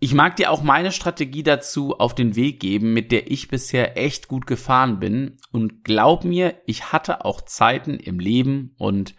Ich 0.00 0.12
mag 0.12 0.36
dir 0.36 0.50
auch 0.50 0.62
meine 0.62 0.92
Strategie 0.92 1.42
dazu 1.42 1.98
auf 1.98 2.14
den 2.14 2.36
Weg 2.36 2.60
geben, 2.60 2.92
mit 2.92 3.12
der 3.12 3.30
ich 3.30 3.48
bisher 3.48 3.96
echt 3.96 4.28
gut 4.28 4.46
gefahren 4.46 4.98
bin. 4.98 5.38
Und 5.50 5.84
glaub 5.84 6.24
mir, 6.24 6.60
ich 6.66 6.92
hatte 6.92 7.24
auch 7.24 7.40
Zeiten 7.40 7.94
im 7.94 8.18
Leben 8.18 8.74
und 8.76 9.14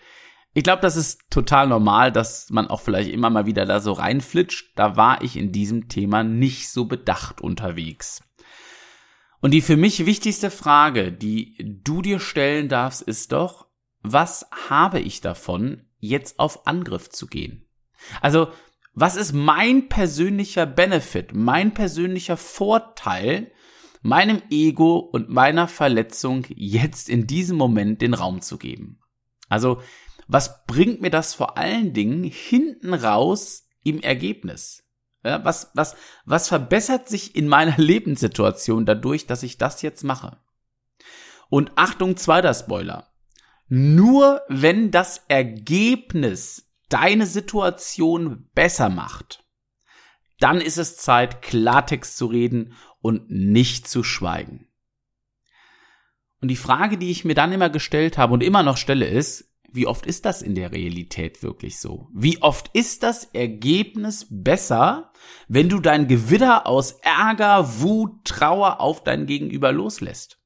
ich 0.58 0.64
glaube, 0.64 0.82
das 0.82 0.96
ist 0.96 1.20
total 1.30 1.68
normal, 1.68 2.14
dass 2.14 2.50
man 2.50 2.68
auch 2.68 2.80
vielleicht 2.80 3.12
immer 3.12 3.30
mal 3.30 3.46
wieder 3.46 3.66
da 3.66 3.82
so 3.82 3.92
reinflitscht. 3.92 4.72
Da 4.78 4.96
war 4.96 5.22
ich 5.22 5.36
in 5.36 5.52
diesem 5.52 5.90
Thema 5.90 6.24
nicht 6.24 6.70
so 6.70 6.86
bedacht 6.86 7.42
unterwegs. 7.42 8.24
Und 9.42 9.52
die 9.52 9.62
für 9.62 9.76
mich 9.76 10.06
wichtigste 10.06 10.50
Frage, 10.50 11.12
die 11.12 11.58
du 11.84 12.02
dir 12.02 12.22
stellen 12.22 12.70
darfst, 12.70 13.02
ist 13.02 13.34
doch, 13.34 13.68
was 14.02 14.48
habe 14.70 15.02
ich 15.02 15.20
davon, 15.20 15.90
jetzt 16.00 16.40
auf 16.40 16.68
Angriff 16.68 17.10
zu 17.10 17.28
gehen? 17.28 17.68
Also, 18.22 18.48
was 18.96 19.18
ist 19.18 19.34
mein 19.34 19.90
persönlicher 19.90 20.66
Benefit, 20.66 21.34
mein 21.34 21.74
persönlicher 21.74 22.38
Vorteil, 22.38 23.52
meinem 24.02 24.42
Ego 24.50 24.98
und 24.98 25.30
meiner 25.30 25.68
Verletzung 25.68 26.46
jetzt 26.50 27.10
in 27.10 27.28
diesem 27.28 27.58
Moment 27.58 28.02
den 28.02 28.14
Raum 28.14 28.42
zu 28.42 28.58
geben? 28.58 29.00
Also, 29.50 29.82
was 30.28 30.66
bringt 30.66 31.02
mir 31.02 31.12
das 31.12 31.34
vor 31.34 31.58
allen 31.58 31.94
Dingen 31.94 32.24
hinten 32.24 32.94
raus 32.94 33.68
im 33.84 34.02
Ergebnis? 34.02 34.84
Ja, 35.24 35.44
was, 35.44 35.72
was, 35.74 35.96
was 36.26 36.48
verbessert 36.48 37.10
sich 37.10 37.36
in 37.36 37.48
meiner 37.48 37.78
Lebenssituation 37.78 38.86
dadurch, 38.86 39.28
dass 39.28 39.44
ich 39.44 39.58
das 39.58 39.82
jetzt 39.82 40.04
mache? 40.04 40.38
Und 41.50 41.74
Achtung, 41.76 42.16
zweiter 42.16 42.54
Spoiler. 42.54 43.12
Nur 43.68 44.42
wenn 44.48 44.92
das 44.92 45.24
Ergebnis 45.28 46.66
deine 46.90 47.26
Situation 47.26 48.50
besser 48.54 48.90
macht, 48.90 49.44
dann 50.40 50.62
ist 50.62 50.78
es 50.78 50.98
Zeit, 50.98 51.42
Klartext 51.42 52.18
zu 52.18 52.26
reden 52.28 52.74
und 53.02 53.30
nicht 53.30 53.88
zu 53.88 54.04
schweigen. 54.04 54.68
Und 56.42 56.50
die 56.50 56.56
Frage, 56.56 56.98
die 56.98 57.12
ich 57.12 57.26
mir 57.26 57.36
dann 57.36 57.54
immer 57.54 57.70
gestellt 57.70 58.18
habe 58.18 58.34
und 58.34 58.44
immer 58.44 58.62
noch 58.62 58.78
stelle, 58.78 59.08
ist, 59.08 59.52
wie 59.72 59.88
oft 59.88 60.06
ist 60.06 60.26
das 60.26 60.42
in 60.42 60.56
der 60.56 60.72
Realität 60.72 61.44
wirklich 61.44 61.80
so? 61.80 62.08
Wie 62.14 62.42
oft 62.42 62.70
ist 62.74 63.04
das 63.04 63.26
Ergebnis 63.26 64.28
besser, 64.30 65.12
wenn 65.48 65.68
du 65.70 65.80
dein 65.80 66.08
Gewitter 66.08 66.66
aus 66.66 66.94
Ärger, 67.02 67.82
Wut, 67.82 68.24
Trauer 68.24 68.80
auf 68.80 69.04
dein 69.04 69.26
Gegenüber 69.26 69.72
loslässt? 69.72 70.40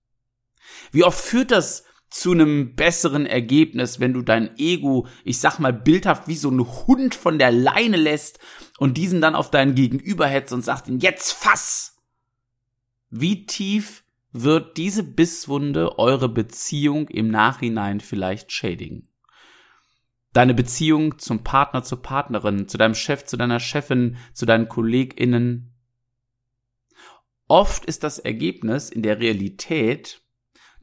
Wie 0.91 1.03
oft 1.03 1.19
führt 1.19 1.51
das 1.51 1.83
zu 2.09 2.31
einem 2.31 2.75
besseren 2.75 3.25
Ergebnis, 3.25 3.99
wenn 3.99 4.13
du 4.13 4.21
dein 4.21 4.57
Ego, 4.57 5.07
ich 5.23 5.39
sag 5.39 5.59
mal, 5.59 5.73
bildhaft 5.73 6.27
wie 6.27 6.35
so 6.35 6.49
ein 6.49 6.59
Hund 6.59 7.15
von 7.15 7.37
der 7.37 7.51
Leine 7.51 7.97
lässt 7.97 8.39
und 8.77 8.97
diesen 8.97 9.21
dann 9.21 9.35
auf 9.35 9.51
dein 9.51 9.75
Gegenüber 9.75 10.27
hetzt 10.27 10.53
und 10.53 10.63
sagt, 10.63 10.87
jetzt 10.87 11.31
fass! 11.31 11.97
Wie 13.09 13.45
tief 13.45 14.03
wird 14.31 14.77
diese 14.77 15.03
Bisswunde 15.03 15.97
eure 15.97 16.29
Beziehung 16.29 17.07
im 17.07 17.29
Nachhinein 17.29 17.99
vielleicht 17.99 18.51
schädigen? 18.51 19.09
deine 20.33 20.53
Beziehung 20.53 21.17
zum 21.17 21.43
Partner, 21.43 21.83
zur 21.83 22.01
Partnerin, 22.01 22.67
zu 22.67 22.77
deinem 22.77 22.95
Chef, 22.95 23.25
zu 23.25 23.37
deiner 23.37 23.59
Chefin, 23.59 24.17
zu 24.33 24.45
deinen 24.45 24.67
KollegInnen. 24.67 25.73
Oft 27.47 27.85
ist 27.85 28.03
das 28.03 28.19
Ergebnis 28.19 28.89
in 28.89 29.01
der 29.01 29.19
Realität 29.19 30.21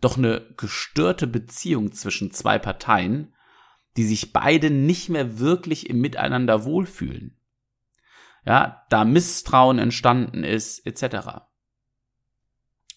doch 0.01 0.17
eine 0.17 0.55
gestörte 0.57 1.27
Beziehung 1.27 1.93
zwischen 1.93 2.31
zwei 2.31 2.59
Parteien, 2.59 3.35
die 3.97 4.05
sich 4.05 4.33
beide 4.33 4.71
nicht 4.71 5.09
mehr 5.09 5.39
wirklich 5.39 5.89
im 5.89 6.01
Miteinander 6.01 6.65
wohlfühlen. 6.65 7.39
Ja, 8.45 8.85
da 8.91 9.05
Misstrauen 9.05 9.79
entstanden 9.79 10.45
ist, 10.45 10.87
etc. 10.87 11.41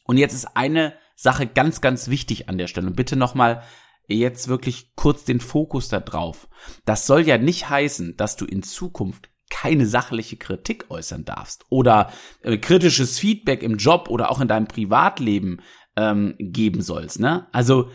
Und 0.03 0.17
jetzt 0.17 0.33
ist 0.33 0.55
eine 0.55 0.93
Sache 1.15 1.47
ganz, 1.47 1.81
ganz 1.81 2.07
wichtig 2.07 2.49
an 2.49 2.57
der 2.57 2.67
Stelle. 2.67 2.87
Und 2.87 2.95
bitte 2.95 3.15
nochmal 3.15 3.63
jetzt 4.07 4.47
wirklich 4.47 4.95
kurz 4.95 5.23
den 5.23 5.39
Fokus 5.39 5.89
da 5.89 5.99
drauf. 5.99 6.47
Das 6.85 7.05
soll 7.05 7.21
ja 7.21 7.37
nicht 7.37 7.69
heißen, 7.69 8.17
dass 8.17 8.35
du 8.35 8.45
in 8.45 8.63
Zukunft 8.63 9.29
keine 9.49 9.85
sachliche 9.85 10.37
Kritik 10.37 10.85
äußern 10.89 11.25
darfst 11.25 11.65
oder 11.69 12.11
äh, 12.43 12.57
kritisches 12.57 13.17
Feedback 13.17 13.63
im 13.63 13.77
Job 13.77 14.07
oder 14.09 14.29
auch 14.31 14.39
in 14.39 14.47
deinem 14.47 14.67
Privatleben 14.67 15.61
ähm, 15.99 16.35
geben 16.39 16.81
sollst. 16.81 17.19
Ne? 17.19 17.47
Also 17.51 17.91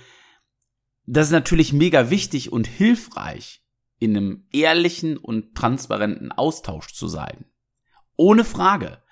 das 1.06 1.28
ist 1.28 1.32
natürlich 1.32 1.72
mega 1.72 2.10
wichtig 2.10 2.52
und 2.52 2.66
hilfreich, 2.66 3.64
in 3.98 4.16
einem 4.16 4.46
ehrlichen 4.52 5.16
und 5.16 5.54
transparenten 5.54 6.30
Austausch 6.30 6.92
zu 6.92 7.08
sein. 7.08 7.46
Ohne 8.16 8.44
Frage. 8.44 9.02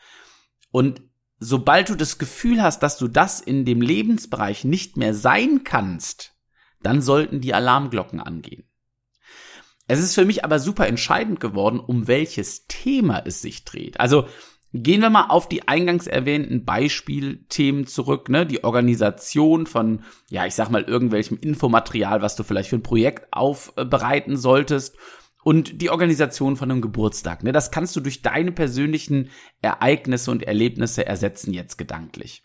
Und 0.70 1.02
sobald 1.38 1.88
du 1.88 1.94
das 1.94 2.18
Gefühl 2.18 2.62
hast, 2.62 2.82
dass 2.82 2.98
du 2.98 3.08
das 3.08 3.40
in 3.40 3.64
dem 3.64 3.80
Lebensbereich 3.80 4.64
nicht 4.64 4.96
mehr 4.96 5.14
sein 5.14 5.64
kannst, 5.64 6.34
dann 6.82 7.00
sollten 7.00 7.40
die 7.40 7.54
Alarmglocken 7.54 8.20
angehen. 8.20 8.64
Es 9.88 10.00
ist 10.00 10.14
für 10.14 10.24
mich 10.24 10.44
aber 10.44 10.58
super 10.58 10.86
entscheidend 10.86 11.40
geworden, 11.40 11.80
um 11.80 12.06
welches 12.08 12.66
Thema 12.66 13.22
es 13.24 13.42
sich 13.42 13.64
dreht. 13.64 14.00
Also 14.00 14.26
gehen 14.72 15.02
wir 15.02 15.10
mal 15.10 15.26
auf 15.26 15.48
die 15.48 15.68
eingangs 15.68 16.06
erwähnten 16.06 16.64
Beispielthemen 16.64 17.86
zurück, 17.86 18.28
ne? 18.28 18.46
Die 18.46 18.64
Organisation 18.64 19.66
von, 19.66 20.02
ja, 20.30 20.46
ich 20.46 20.54
sag 20.54 20.70
mal, 20.70 20.82
irgendwelchem 20.82 21.38
Infomaterial, 21.38 22.22
was 22.22 22.36
du 22.36 22.42
vielleicht 22.42 22.70
für 22.70 22.76
ein 22.76 22.82
Projekt 22.82 23.32
aufbereiten 23.32 24.36
solltest. 24.36 24.96
Und 25.44 25.82
die 25.82 25.90
Organisation 25.90 26.56
von 26.56 26.70
einem 26.70 26.80
Geburtstag. 26.80 27.42
Ne? 27.42 27.50
Das 27.50 27.72
kannst 27.72 27.96
du 27.96 28.00
durch 28.00 28.22
deine 28.22 28.52
persönlichen 28.52 29.30
Ereignisse 29.60 30.30
und 30.30 30.44
Erlebnisse 30.44 31.04
ersetzen 31.04 31.52
jetzt 31.52 31.78
gedanklich. 31.78 32.44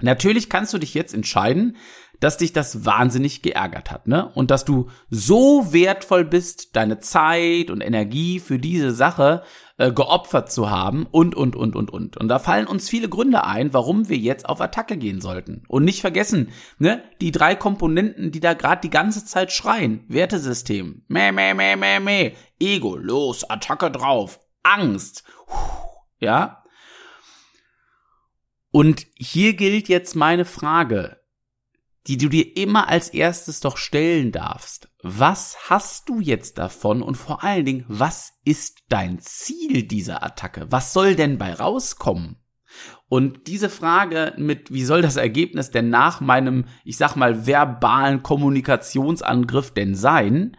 Natürlich 0.00 0.50
kannst 0.50 0.72
du 0.74 0.78
dich 0.78 0.94
jetzt 0.94 1.14
entscheiden, 1.14 1.76
dass 2.20 2.36
dich 2.36 2.52
das 2.52 2.84
wahnsinnig 2.84 3.42
geärgert 3.42 3.90
hat, 3.90 4.06
ne? 4.06 4.30
Und 4.34 4.50
dass 4.50 4.64
du 4.64 4.88
so 5.10 5.72
wertvoll 5.72 6.24
bist, 6.24 6.74
deine 6.76 6.98
Zeit 7.00 7.70
und 7.70 7.80
Energie 7.80 8.40
für 8.40 8.58
diese 8.58 8.92
Sache 8.92 9.42
äh, 9.76 9.92
geopfert 9.92 10.50
zu 10.50 10.70
haben 10.70 11.06
und, 11.10 11.34
und, 11.34 11.56
und, 11.56 11.76
und, 11.76 11.90
und. 11.90 12.16
Und 12.16 12.28
da 12.28 12.38
fallen 12.38 12.66
uns 12.66 12.88
viele 12.88 13.08
Gründe 13.08 13.44
ein, 13.44 13.74
warum 13.74 14.08
wir 14.08 14.16
jetzt 14.16 14.48
auf 14.48 14.60
Attacke 14.60 14.96
gehen 14.96 15.20
sollten. 15.20 15.64
Und 15.68 15.84
nicht 15.84 16.00
vergessen, 16.00 16.50
ne? 16.78 17.02
Die 17.20 17.30
drei 17.30 17.56
Komponenten, 17.56 18.30
die 18.30 18.40
da 18.40 18.54
gerade 18.54 18.80
die 18.80 18.90
ganze 18.90 19.24
Zeit 19.24 19.52
schreien. 19.52 20.04
Wertesystem. 20.08 21.02
Meh, 21.08 21.32
meh, 21.32 21.54
meh, 21.54 21.76
meh, 21.76 22.00
meh. 22.00 22.32
Ego. 22.58 22.96
Los. 22.96 23.44
Attacke 23.50 23.90
drauf. 23.90 24.40
Angst. 24.62 25.24
Ja? 26.20 26.63
Und 28.74 29.06
hier 29.14 29.54
gilt 29.54 29.88
jetzt 29.88 30.16
meine 30.16 30.44
Frage 30.44 31.24
die 32.06 32.18
du 32.18 32.28
dir 32.28 32.56
immer 32.56 32.88
als 32.88 33.08
erstes 33.08 33.60
doch 33.60 33.76
stellen 33.76 34.30
darfst. 34.30 34.88
Was 35.02 35.56
hast 35.68 36.08
du 36.08 36.20
jetzt 36.20 36.58
davon 36.58 37.02
und 37.02 37.16
vor 37.16 37.42
allen 37.42 37.64
Dingen, 37.64 37.84
was 37.88 38.34
ist 38.44 38.80
dein 38.88 39.18
Ziel 39.20 39.84
dieser 39.84 40.22
Attacke? 40.22 40.66
Was 40.70 40.92
soll 40.92 41.14
denn 41.14 41.38
bei 41.38 41.54
rauskommen? 41.54 42.36
Und 43.08 43.46
diese 43.46 43.70
Frage 43.70 44.34
mit, 44.36 44.72
wie 44.72 44.84
soll 44.84 45.00
das 45.00 45.16
Ergebnis 45.16 45.70
denn 45.70 45.88
nach 45.88 46.20
meinem, 46.20 46.66
ich 46.84 46.96
sag 46.96 47.16
mal, 47.16 47.46
verbalen 47.46 48.22
Kommunikationsangriff 48.22 49.72
denn 49.72 49.94
sein? 49.94 50.56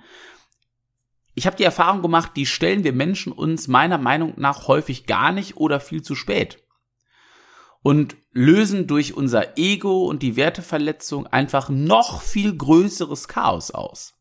Ich 1.36 1.46
habe 1.46 1.58
die 1.58 1.64
Erfahrung 1.64 2.02
gemacht, 2.02 2.32
die 2.36 2.46
stellen 2.46 2.86
wir 2.86 2.94
Menschen 2.94 3.34
uns 3.34 3.68
meiner 3.68 3.98
Meinung 3.98 4.34
nach 4.38 4.68
häufig 4.68 5.06
gar 5.06 5.32
nicht 5.32 5.58
oder 5.58 5.80
viel 5.80 6.02
zu 6.02 6.16
spät 6.16 6.65
und 7.86 8.18
lösen 8.32 8.88
durch 8.88 9.14
unser 9.14 9.60
Ego 9.60 10.08
und 10.08 10.24
die 10.24 10.36
Werteverletzung 10.36 11.28
einfach 11.28 11.70
noch 11.70 12.24
viel 12.24 12.58
größeres 12.58 13.28
Chaos 13.28 13.70
aus. 13.70 14.16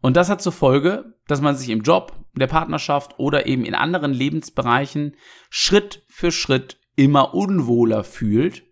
Und 0.00 0.16
das 0.16 0.28
hat 0.28 0.42
zur 0.42 0.50
Folge, 0.50 1.14
dass 1.28 1.40
man 1.40 1.54
sich 1.54 1.68
im 1.68 1.82
Job, 1.82 2.12
der 2.34 2.48
Partnerschaft 2.48 3.20
oder 3.20 3.46
eben 3.46 3.64
in 3.64 3.76
anderen 3.76 4.12
Lebensbereichen 4.12 5.14
Schritt 5.48 6.02
für 6.08 6.32
Schritt 6.32 6.80
immer 6.96 7.34
unwohler 7.34 8.02
fühlt, 8.02 8.64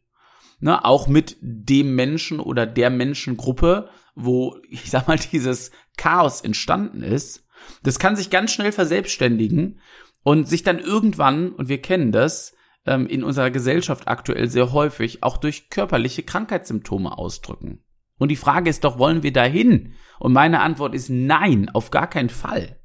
ne, 0.58 0.84
auch 0.84 1.06
mit 1.06 1.36
dem 1.40 1.94
Menschen 1.94 2.40
oder 2.40 2.66
der 2.66 2.90
Menschengruppe, 2.90 3.90
wo, 4.16 4.56
ich 4.68 4.90
sag 4.90 5.06
mal, 5.06 5.18
dieses 5.32 5.70
Chaos 5.96 6.40
entstanden 6.40 7.04
ist. 7.04 7.46
Das 7.84 8.00
kann 8.00 8.16
sich 8.16 8.28
ganz 8.28 8.50
schnell 8.50 8.72
verselbstständigen 8.72 9.78
und 10.24 10.48
sich 10.48 10.64
dann 10.64 10.80
irgendwann, 10.80 11.52
und 11.52 11.68
wir 11.68 11.80
kennen 11.80 12.10
das, 12.10 12.56
ähm, 12.87 13.06
in 13.06 13.25
unserer 13.25 13.50
Gesellschaft 13.50 14.08
aktuell 14.08 14.49
sehr 14.49 14.72
häufig 14.72 15.22
auch 15.22 15.37
durch 15.37 15.70
körperliche 15.70 16.22
Krankheitssymptome 16.22 17.16
ausdrücken. 17.16 17.84
Und 18.18 18.28
die 18.28 18.37
Frage 18.37 18.68
ist 18.68 18.84
doch, 18.84 18.99
wollen 18.99 19.22
wir 19.22 19.32
dahin? 19.32 19.94
Und 20.18 20.32
meine 20.32 20.60
Antwort 20.60 20.94
ist 20.94 21.08
nein, 21.08 21.70
auf 21.70 21.90
gar 21.90 22.08
keinen 22.08 22.28
Fall. 22.28 22.78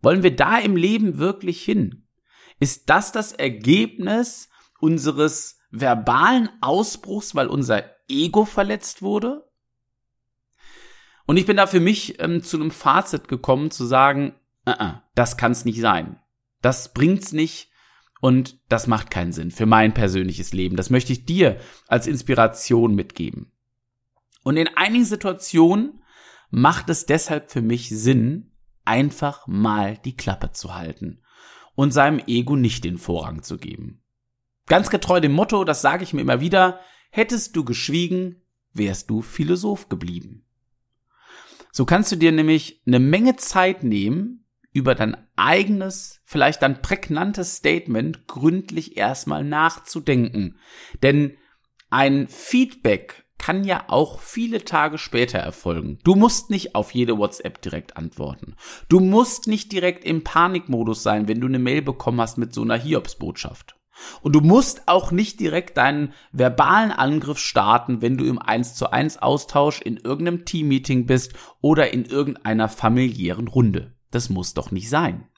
Wollen 0.00 0.22
wir 0.22 0.34
da 0.34 0.58
im 0.58 0.76
Leben 0.76 1.18
wirklich 1.18 1.62
hin? 1.62 2.06
Ist 2.58 2.88
das 2.88 3.12
das 3.12 3.32
Ergebnis 3.32 4.48
unseres 4.80 5.58
verbalen 5.70 6.48
Ausbruchs, 6.60 7.34
weil 7.34 7.48
unser 7.48 7.84
Ego 8.08 8.44
verletzt 8.44 9.02
wurde? 9.02 9.48
Und 11.26 11.36
ich 11.36 11.44
bin 11.44 11.58
da 11.58 11.66
für 11.66 11.80
mich 11.80 12.20
ähm, 12.20 12.42
zu 12.42 12.56
einem 12.56 12.70
Fazit 12.70 13.28
gekommen, 13.28 13.70
zu 13.70 13.84
sagen, 13.84 14.34
uh 14.66 14.72
-uh, 14.72 15.02
das 15.14 15.36
kann 15.36 15.52
es 15.52 15.66
nicht 15.66 15.80
sein. 15.80 16.18
Das 16.62 16.94
bringt's 16.94 17.32
nicht 17.32 17.70
und 18.20 18.58
das 18.68 18.86
macht 18.86 19.10
keinen 19.10 19.32
Sinn 19.32 19.50
für 19.50 19.66
mein 19.66 19.94
persönliches 19.94 20.52
Leben. 20.52 20.76
Das 20.76 20.90
möchte 20.90 21.12
ich 21.12 21.24
dir 21.24 21.58
als 21.86 22.06
Inspiration 22.06 22.94
mitgeben. 22.94 23.52
Und 24.42 24.56
in 24.56 24.68
einigen 24.76 25.04
Situationen 25.04 26.02
macht 26.50 26.88
es 26.88 27.06
deshalb 27.06 27.50
für 27.50 27.62
mich 27.62 27.90
Sinn, 27.90 28.52
einfach 28.84 29.46
mal 29.46 29.98
die 29.98 30.16
Klappe 30.16 30.52
zu 30.52 30.74
halten 30.74 31.20
und 31.74 31.92
seinem 31.92 32.20
Ego 32.26 32.56
nicht 32.56 32.84
den 32.84 32.98
Vorrang 32.98 33.42
zu 33.42 33.58
geben. 33.58 34.02
Ganz 34.66 34.90
getreu 34.90 35.20
dem 35.20 35.32
Motto, 35.32 35.64
das 35.64 35.82
sage 35.82 36.04
ich 36.04 36.12
mir 36.12 36.22
immer 36.22 36.40
wieder, 36.40 36.80
hättest 37.10 37.54
du 37.54 37.64
geschwiegen, 37.64 38.42
wärst 38.72 39.10
du 39.10 39.22
Philosoph 39.22 39.88
geblieben. 39.88 40.44
So 41.70 41.84
kannst 41.84 42.10
du 42.10 42.16
dir 42.16 42.32
nämlich 42.32 42.82
eine 42.86 42.98
Menge 42.98 43.36
Zeit 43.36 43.84
nehmen, 43.84 44.46
über 44.72 44.94
dein 44.94 45.16
eigenes, 45.36 46.20
vielleicht 46.24 46.62
dann 46.62 46.82
prägnantes 46.82 47.56
Statement 47.56 48.26
gründlich 48.26 48.96
erstmal 48.96 49.44
nachzudenken. 49.44 50.58
Denn 51.02 51.36
ein 51.90 52.28
Feedback 52.28 53.24
kann 53.38 53.64
ja 53.64 53.84
auch 53.86 54.20
viele 54.20 54.64
Tage 54.64 54.98
später 54.98 55.38
erfolgen. 55.38 55.98
Du 56.04 56.16
musst 56.16 56.50
nicht 56.50 56.74
auf 56.74 56.92
jede 56.92 57.16
WhatsApp 57.16 57.62
direkt 57.62 57.96
antworten. 57.96 58.56
Du 58.88 59.00
musst 59.00 59.46
nicht 59.46 59.72
direkt 59.72 60.04
im 60.04 60.24
Panikmodus 60.24 61.02
sein, 61.02 61.28
wenn 61.28 61.40
du 61.40 61.46
eine 61.46 61.60
Mail 61.60 61.82
bekommen 61.82 62.20
hast 62.20 62.36
mit 62.36 62.52
so 62.52 62.62
einer 62.62 62.76
Hiobsbotschaft. 62.76 63.76
Und 64.22 64.34
du 64.34 64.40
musst 64.40 64.86
auch 64.86 65.10
nicht 65.10 65.40
direkt 65.40 65.76
deinen 65.76 66.12
verbalen 66.32 66.92
Angriff 66.92 67.38
starten, 67.38 68.02
wenn 68.02 68.16
du 68.16 68.26
im 68.26 68.38
1 68.38 68.74
zu 68.74 68.92
1 68.92 69.18
Austausch 69.18 69.80
in 69.80 69.96
irgendeinem 69.96 70.44
Teammeeting 70.44 71.06
bist 71.06 71.32
oder 71.60 71.92
in 71.92 72.04
irgendeiner 72.04 72.68
familiären 72.68 73.48
Runde. 73.48 73.97
Das 74.10 74.30
muss 74.30 74.54
doch 74.54 74.70
nicht 74.70 74.88
sein. 74.88 75.28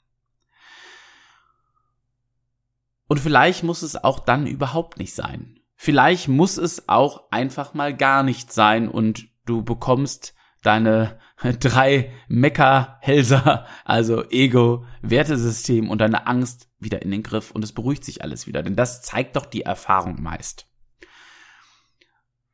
Und 3.07 3.19
vielleicht 3.19 3.63
muss 3.63 3.81
es 3.81 4.01
auch 4.01 4.19
dann 4.19 4.47
überhaupt 4.47 4.97
nicht 4.97 5.13
sein. 5.13 5.59
Vielleicht 5.75 6.27
muss 6.27 6.57
es 6.57 6.87
auch 6.87 7.29
einfach 7.31 7.73
mal 7.73 7.95
gar 7.95 8.23
nicht 8.23 8.53
sein 8.53 8.87
und 8.87 9.27
du 9.45 9.63
bekommst 9.63 10.33
deine 10.63 11.19
drei 11.59 12.13
Mecker-Hälser, 12.27 13.65
also 13.83 14.29
Ego, 14.29 14.85
Wertesystem 15.01 15.89
und 15.89 15.99
deine 15.99 16.27
Angst 16.27 16.69
wieder 16.79 17.01
in 17.01 17.11
den 17.11 17.23
Griff 17.23 17.51
und 17.51 17.63
es 17.63 17.73
beruhigt 17.73 18.05
sich 18.05 18.23
alles 18.23 18.47
wieder, 18.47 18.63
denn 18.63 18.75
das 18.75 19.01
zeigt 19.01 19.35
doch 19.35 19.45
die 19.45 19.63
Erfahrung 19.63 20.21
meist. 20.21 20.70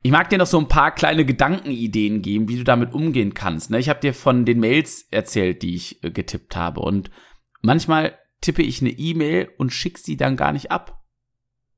Ich 0.08 0.14
mag 0.14 0.30
dir 0.30 0.38
noch 0.38 0.48
so 0.48 0.58
ein 0.58 0.70
paar 0.70 0.96
kleine 0.96 1.26
Gedankenideen 1.26 2.22
geben, 2.22 2.48
wie 2.48 2.56
du 2.56 2.64
damit 2.64 2.94
umgehen 2.94 3.34
kannst. 3.34 3.72
Ne? 3.72 3.78
Ich 3.78 3.90
habe 3.90 4.00
dir 4.00 4.14
von 4.14 4.46
den 4.46 4.62
Mails 4.62 5.06
erzählt, 5.12 5.64
die 5.64 5.76
ich 5.76 6.02
äh, 6.02 6.12
getippt 6.12 6.56
habe 6.56 6.80
und 6.80 7.12
manchmal 7.60 8.18
tippe 8.40 8.64
ich 8.64 8.80
eine 8.80 8.92
E-Mail 8.92 9.52
und 9.58 9.74
schick 9.74 9.98
sie 9.98 10.16
dann 10.16 10.38
gar 10.38 10.54
nicht 10.54 10.72
ab. 10.72 11.04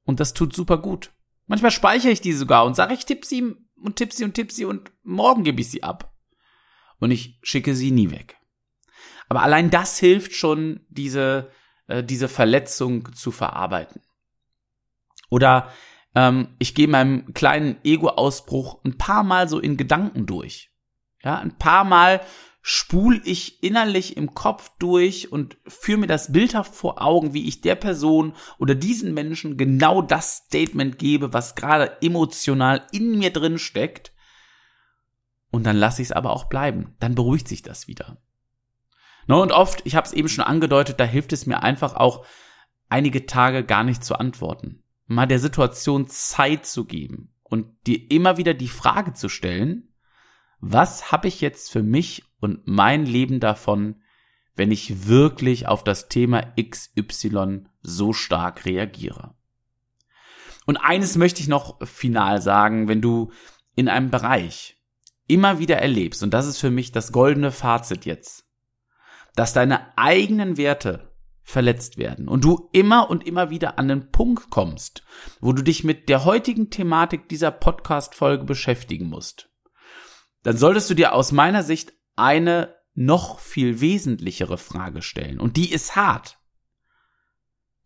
Und 0.03 0.19
das 0.19 0.35
tut 0.35 0.55
super 0.55 0.77
gut. 0.77 1.11
Manchmal 1.47 1.71
speichere 1.71 2.11
ich 2.11 2.21
die 2.21 2.33
sogar 2.33 2.65
und 2.65 2.75
sage, 2.75 2.93
ich 2.93 3.03
tipp 3.03 3.25
sie 3.25 3.55
und 3.81 3.95
tipp 3.95 4.13
sie 4.13 4.25
und 4.25 4.35
tipp 4.35 4.51
sie 4.51 4.65
und 4.65 4.91
morgen 5.01 5.43
gebe 5.43 5.61
ich 5.61 5.71
sie 5.71 5.81
ab 5.81 6.13
und 6.99 7.09
ich 7.09 7.39
schicke 7.41 7.73
sie 7.73 7.89
nie 7.89 8.11
weg. 8.11 8.37
Aber 9.27 9.41
allein 9.41 9.71
das 9.71 9.97
hilft 9.97 10.35
schon, 10.35 10.85
diese, 10.89 11.49
äh, 11.87 12.03
diese 12.03 12.27
Verletzung 12.27 13.11
zu 13.15 13.31
verarbeiten. 13.31 14.03
Oder 15.31 15.73
ähm, 16.15 16.55
ich 16.59 16.75
gehe 16.75 16.87
meinem 16.87 17.33
kleinen 17.33 17.77
Ego-Ausbruch 17.83 18.83
ein 18.83 18.97
paar 18.97 19.23
Mal 19.23 19.47
so 19.49 19.59
in 19.59 19.77
Gedanken 19.77 20.25
durch. 20.25 20.71
Ja, 21.23 21.37
ein 21.37 21.57
paar 21.57 21.83
Mal 21.83 22.21
spul 22.61 23.21
ich 23.25 23.63
innerlich 23.63 24.17
im 24.17 24.33
Kopf 24.33 24.71
durch 24.79 25.31
und 25.31 25.57
führe 25.65 25.99
mir 25.99 26.07
das 26.07 26.31
bildhaft 26.31 26.75
vor 26.75 27.01
Augen, 27.01 27.33
wie 27.33 27.47
ich 27.47 27.61
der 27.61 27.75
Person 27.75 28.33
oder 28.57 28.75
diesen 28.75 29.13
Menschen 29.13 29.57
genau 29.57 30.01
das 30.01 30.43
Statement 30.45 30.97
gebe, 30.97 31.33
was 31.33 31.55
gerade 31.55 31.97
emotional 32.01 32.85
in 32.91 33.17
mir 33.17 33.31
drin 33.31 33.57
steckt 33.57 34.11
und 35.51 35.63
dann 35.63 35.77
lasse 35.77 36.01
ich 36.01 36.09
es 36.09 36.11
aber 36.11 36.31
auch 36.31 36.45
bleiben. 36.45 36.95
Dann 36.99 37.15
beruhigt 37.15 37.47
sich 37.47 37.61
das 37.61 37.87
wieder. 37.87 38.17
No, 39.27 39.41
und 39.41 39.51
oft, 39.51 39.81
ich 39.85 39.95
habe 39.95 40.07
es 40.07 40.13
eben 40.13 40.29
schon 40.29 40.43
angedeutet, 40.43 40.99
da 40.99 41.05
hilft 41.05 41.33
es 41.33 41.45
mir 41.45 41.61
einfach 41.63 41.95
auch, 41.95 42.25
einige 42.89 43.27
Tage 43.27 43.63
gar 43.63 43.83
nicht 43.83 44.03
zu 44.03 44.15
antworten. 44.15 44.83
Mal 45.09 45.25
der 45.25 45.39
Situation 45.39 46.07
Zeit 46.07 46.67
zu 46.67 46.85
geben 46.85 47.33
und 47.41 47.65
dir 47.87 48.11
immer 48.11 48.37
wieder 48.37 48.53
die 48.53 48.67
Frage 48.67 49.13
zu 49.13 49.27
stellen, 49.27 49.91
was 50.61 51.11
habe 51.11 51.27
ich 51.27 51.41
jetzt 51.41 51.71
für 51.71 51.81
mich 51.81 52.23
und 52.39 52.67
mein 52.67 53.07
Leben 53.07 53.39
davon, 53.39 54.03
wenn 54.53 54.71
ich 54.71 55.07
wirklich 55.07 55.67
auf 55.67 55.83
das 55.83 56.09
Thema 56.09 56.53
XY 56.61 57.65
so 57.81 58.13
stark 58.13 58.65
reagiere? 58.65 59.33
Und 60.67 60.77
eines 60.77 61.15
möchte 61.15 61.41
ich 61.41 61.47
noch 61.47 61.83
final 61.87 62.39
sagen, 62.39 62.87
wenn 62.87 63.01
du 63.01 63.31
in 63.75 63.89
einem 63.89 64.11
Bereich 64.11 64.77
immer 65.25 65.57
wieder 65.57 65.77
erlebst, 65.77 66.21
und 66.21 66.35
das 66.35 66.45
ist 66.45 66.59
für 66.59 66.69
mich 66.69 66.91
das 66.91 67.11
goldene 67.11 67.51
Fazit 67.51 68.05
jetzt, 68.05 68.45
dass 69.35 69.53
deine 69.53 69.97
eigenen 69.97 70.57
Werte 70.57 71.08
verletzt 71.49 71.97
werden 71.97 72.27
und 72.27 72.43
du 72.43 72.69
immer 72.73 73.09
und 73.09 73.25
immer 73.25 73.49
wieder 73.49 73.79
an 73.79 73.87
den 73.87 74.11
Punkt 74.11 74.49
kommst, 74.49 75.03
wo 75.41 75.51
du 75.51 75.63
dich 75.63 75.83
mit 75.83 76.07
der 76.07 76.23
heutigen 76.23 76.69
Thematik 76.69 77.27
dieser 77.27 77.51
Podcast-Folge 77.51 78.45
beschäftigen 78.45 79.07
musst, 79.07 79.49
dann 80.43 80.57
solltest 80.57 80.89
du 80.89 80.93
dir 80.93 81.13
aus 81.13 81.31
meiner 81.31 81.63
Sicht 81.63 81.93
eine 82.15 82.75
noch 82.93 83.39
viel 83.39 83.81
wesentlichere 83.81 84.57
Frage 84.57 85.01
stellen. 85.01 85.39
Und 85.39 85.57
die 85.57 85.71
ist 85.71 85.95
hart. 85.95 86.37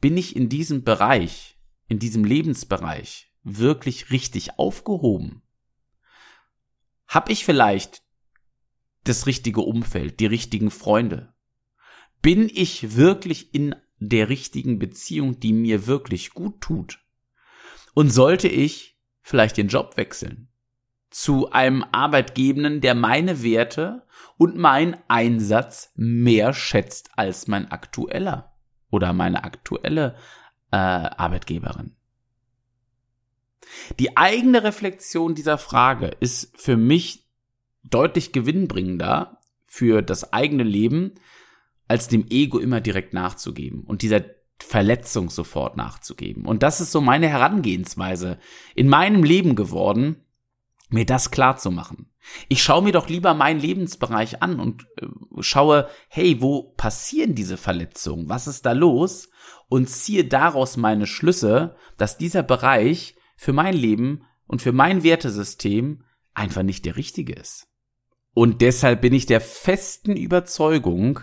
Bin 0.02 0.18
ich 0.18 0.36
in 0.36 0.50
diesem 0.50 0.84
Bereich, 0.84 1.58
in 1.88 2.00
diesem 2.00 2.26
Lebensbereich 2.26 3.32
wirklich 3.44 4.12
richtig 4.12 4.60
aufgehoben? 4.60 5.44
Hab 7.08 7.30
ich 7.30 7.46
vielleicht 7.46 8.04
das 9.04 9.26
richtige 9.26 9.62
Umfeld, 9.62 10.20
die 10.20 10.26
richtigen 10.26 10.72
Freunde? 10.72 11.33
Bin 12.24 12.50
ich 12.50 12.96
wirklich 12.96 13.54
in 13.54 13.76
der 14.00 14.30
richtigen 14.30 14.80
Beziehung, 14.80 15.42
die 15.42 15.52
mir 15.52 15.88
wirklich 15.88 16.34
gut 16.34 16.62
tut? 16.62 17.00
Und 17.94 18.12
sollte 18.12 18.48
ich 18.48 18.98
vielleicht 19.22 19.58
den 19.58 19.68
Job 19.68 19.98
wechseln? 19.98 20.48
Zu 21.10 21.52
einem 21.52 21.84
Arbeitgebenden, 21.92 22.80
der 22.80 22.96
meine 22.96 23.44
Werte 23.44 24.08
und 24.38 24.56
meinen 24.56 24.96
Einsatz 25.10 25.92
mehr 25.96 26.54
schätzt 26.54 27.12
als 27.18 27.48
mein 27.48 27.70
aktueller 27.70 28.56
oder 28.90 29.12
meine 29.12 29.44
aktuelle 29.44 30.16
äh, 30.72 30.78
Arbeitgeberin. 30.78 31.98
Die 34.00 34.16
eigene 34.16 34.64
Reflexion 34.64 35.36
dieser 35.36 35.58
Frage 35.58 36.08
ist 36.22 36.58
für 36.58 36.78
mich 36.78 37.28
deutlich 37.84 38.32
gewinnbringender 38.32 39.42
für 39.66 40.02
das 40.02 40.32
eigene 40.32 40.64
Leben, 40.64 41.16
als 41.88 42.08
dem 42.08 42.26
Ego 42.30 42.60
immer 42.60 42.82
direkt 42.82 43.14
nachzugeben 43.14 43.84
und 43.84 44.02
dieser 44.02 44.24
Verletzung 44.60 45.30
sofort 45.30 45.78
nachzugeben. 45.78 46.46
Und 46.46 46.64
das 46.64 46.82
ist 46.82 46.92
so 46.92 47.02
meine 47.02 47.28
Herangehensweise 47.28 48.40
in 48.76 48.88
meinem 48.88 49.24
Leben 49.24 49.56
geworden, 49.56 50.24
mir 50.90 51.06
das 51.06 51.32
klar 51.32 51.58
zu 51.58 51.72
machen. 51.72 52.10
Ich 52.48 52.64
schaue 52.64 52.84
mir 52.84 52.94
doch 52.94 53.10
lieber 53.10 53.34
meinen 53.34 53.60
Lebensbereich 53.60 54.42
an 54.42 54.60
und 54.60 54.86
äh, 55.02 55.08
schaue, 55.42 55.90
hey, 56.08 56.42
wo 56.42 56.74
passieren 56.78 57.36
diese 57.36 57.58
Verletzungen? 57.58 58.30
Was 58.30 58.48
ist 58.48 58.66
da 58.66 58.72
los? 58.72 59.30
Und 59.68 59.90
ziehe 59.90 60.24
daraus 60.24 60.78
meine 60.78 61.08
Schlüsse, 61.08 61.76
dass 61.98 62.18
dieser 62.18 62.44
Bereich 62.44 63.16
für 63.36 63.54
mein 63.54 63.74
Leben 63.74 64.24
und 64.48 64.62
für 64.62 64.72
mein 64.72 65.04
Wertesystem 65.04 66.04
einfach 66.34 66.64
nicht 66.64 66.86
der 66.86 66.96
richtige 66.96 67.34
ist. 67.34 67.68
Und 68.34 68.62
deshalb 68.62 69.02
bin 69.02 69.14
ich 69.14 69.26
der 69.26 69.42
festen 69.42 70.16
Überzeugung, 70.16 71.20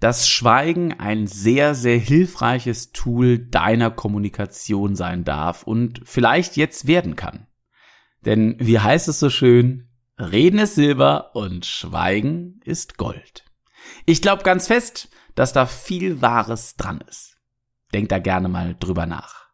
dass 0.00 0.28
Schweigen 0.28 0.92
ein 0.92 1.26
sehr, 1.26 1.74
sehr 1.74 1.98
hilfreiches 1.98 2.92
Tool 2.92 3.38
deiner 3.38 3.90
Kommunikation 3.90 4.96
sein 4.96 5.24
darf 5.24 5.62
und 5.62 6.00
vielleicht 6.04 6.56
jetzt 6.56 6.86
werden 6.86 7.16
kann. 7.16 7.46
Denn 8.24 8.56
wie 8.58 8.78
heißt 8.78 9.08
es 9.08 9.20
so 9.20 9.30
schön, 9.30 9.88
Reden 10.18 10.58
ist 10.58 10.74
Silber 10.74 11.34
und 11.34 11.66
Schweigen 11.66 12.60
ist 12.64 12.96
Gold. 12.96 13.44
Ich 14.06 14.22
glaube 14.22 14.42
ganz 14.42 14.66
fest, 14.66 15.08
dass 15.34 15.52
da 15.52 15.66
viel 15.66 16.22
Wahres 16.22 16.76
dran 16.76 17.02
ist. 17.06 17.36
Denk 17.92 18.08
da 18.08 18.18
gerne 18.18 18.48
mal 18.48 18.74
drüber 18.78 19.06
nach. 19.06 19.45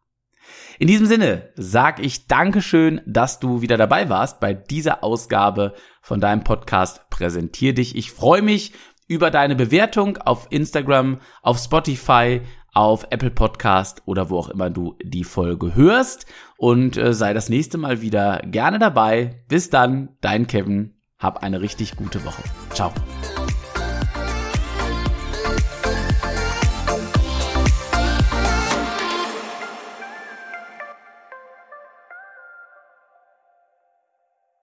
In 0.79 0.87
diesem 0.87 1.05
Sinne 1.05 1.49
sag 1.55 2.03
ich 2.03 2.27
Dankeschön, 2.27 3.01
dass 3.05 3.39
du 3.39 3.61
wieder 3.61 3.77
dabei 3.77 4.09
warst 4.09 4.39
bei 4.39 4.53
dieser 4.53 5.03
Ausgabe 5.03 5.73
von 6.01 6.19
deinem 6.19 6.43
Podcast 6.43 7.09
Präsentier 7.09 7.73
dich. 7.73 7.95
Ich 7.95 8.11
freue 8.11 8.41
mich 8.41 8.73
über 9.07 9.31
deine 9.31 9.55
Bewertung 9.55 10.17
auf 10.17 10.47
Instagram, 10.49 11.19
auf 11.41 11.57
Spotify, 11.59 12.41
auf 12.73 13.05
Apple 13.11 13.31
Podcast 13.31 14.01
oder 14.05 14.29
wo 14.29 14.39
auch 14.39 14.49
immer 14.49 14.69
du 14.69 14.97
die 15.03 15.23
Folge 15.23 15.75
hörst 15.75 16.25
und 16.57 16.97
äh, 16.97 17.13
sei 17.13 17.33
das 17.33 17.49
nächste 17.49 17.77
Mal 17.77 18.01
wieder 18.01 18.41
gerne 18.45 18.79
dabei. 18.79 19.43
Bis 19.47 19.69
dann, 19.69 20.17
dein 20.21 20.47
Kevin. 20.47 20.95
Hab 21.19 21.43
eine 21.43 21.61
richtig 21.61 21.95
gute 21.95 22.25
Woche. 22.25 22.43
Ciao. 22.73 22.91